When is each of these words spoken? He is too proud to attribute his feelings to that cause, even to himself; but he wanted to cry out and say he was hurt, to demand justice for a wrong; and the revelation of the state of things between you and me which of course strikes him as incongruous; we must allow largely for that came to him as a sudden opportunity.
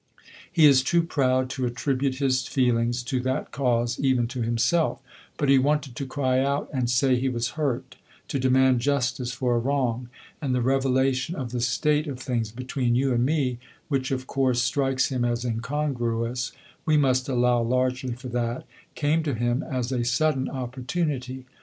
He 0.51 0.65
is 0.65 0.81
too 0.81 1.03
proud 1.03 1.47
to 1.51 1.65
attribute 1.67 2.15
his 2.15 2.47
feelings 2.47 3.03
to 3.03 3.19
that 3.19 3.51
cause, 3.51 3.99
even 3.99 4.25
to 4.29 4.41
himself; 4.41 4.99
but 5.37 5.47
he 5.47 5.59
wanted 5.59 5.95
to 5.95 6.07
cry 6.07 6.39
out 6.39 6.67
and 6.73 6.89
say 6.89 7.15
he 7.17 7.29
was 7.29 7.49
hurt, 7.49 7.97
to 8.29 8.39
demand 8.39 8.79
justice 8.79 9.31
for 9.31 9.53
a 9.55 9.59
wrong; 9.59 10.09
and 10.41 10.55
the 10.55 10.61
revelation 10.63 11.35
of 11.35 11.51
the 11.51 11.61
state 11.61 12.07
of 12.07 12.19
things 12.19 12.51
between 12.51 12.95
you 12.95 13.13
and 13.13 13.27
me 13.27 13.59
which 13.89 14.09
of 14.09 14.25
course 14.25 14.63
strikes 14.63 15.09
him 15.09 15.23
as 15.23 15.45
incongruous; 15.45 16.51
we 16.83 16.97
must 16.97 17.29
allow 17.29 17.61
largely 17.61 18.13
for 18.15 18.29
that 18.29 18.65
came 18.95 19.21
to 19.21 19.35
him 19.35 19.61
as 19.61 19.91
a 19.91 20.03
sudden 20.03 20.49
opportunity. 20.49 21.45